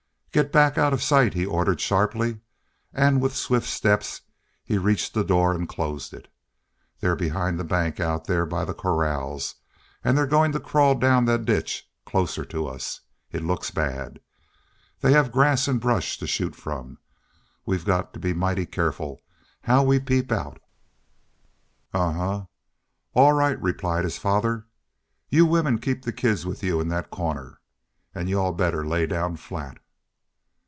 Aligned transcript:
"Get 0.33 0.49
back 0.53 0.77
out 0.77 0.93
of 0.93 1.03
sight!" 1.03 1.33
he 1.33 1.45
ordered, 1.45 1.81
sharply, 1.81 2.39
and 2.93 3.21
with 3.21 3.35
swift 3.35 3.67
steps 3.67 4.21
he 4.63 4.77
reached 4.77 5.13
the 5.13 5.25
door 5.25 5.51
and 5.51 5.67
closed 5.67 6.13
it. 6.13 6.31
"They're 7.01 7.17
behind 7.17 7.59
the 7.59 7.65
bank 7.65 7.99
out 7.99 8.27
there 8.27 8.45
by 8.45 8.63
the 8.63 8.73
corrals. 8.73 9.55
An' 10.05 10.15
they're 10.15 10.25
goin' 10.25 10.53
to 10.53 10.59
crawl 10.61 10.95
down 10.95 11.25
the 11.25 11.37
ditch 11.37 11.91
closer 12.05 12.45
to 12.45 12.65
us.... 12.67 13.01
It 13.33 13.43
looks 13.43 13.71
bad. 13.71 14.21
They'll 15.01 15.11
have 15.11 15.33
grass 15.33 15.67
an' 15.67 15.79
brush 15.79 16.17
to 16.19 16.27
shoot 16.27 16.55
from. 16.55 16.97
We've 17.65 17.83
got 17.83 18.13
to 18.13 18.19
be 18.21 18.31
mighty 18.31 18.65
careful 18.65 19.19
how 19.63 19.83
we 19.83 19.99
peep 19.99 20.31
out." 20.31 20.61
"Ahuh! 21.93 22.47
All 23.13 23.33
right," 23.33 23.61
replied 23.61 24.05
his 24.05 24.17
father. 24.17 24.65
"You 25.27 25.45
women 25.45 25.77
keep 25.77 26.03
the 26.05 26.13
kids 26.13 26.45
with 26.45 26.63
you 26.63 26.79
in 26.79 26.87
that 26.87 27.09
corner. 27.11 27.59
An' 28.15 28.29
you 28.29 28.39
all 28.39 28.53
better 28.53 28.87
lay 28.87 29.05
down 29.05 29.35
flat." 29.35 29.77